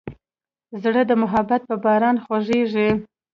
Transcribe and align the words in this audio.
زړه 0.81 1.01
د 1.09 1.11
محبت 1.21 1.61
په 1.69 1.75
باران 1.83 2.15
غوړېږي. 2.25 2.89